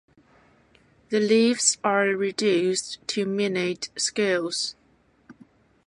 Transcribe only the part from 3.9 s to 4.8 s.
scales.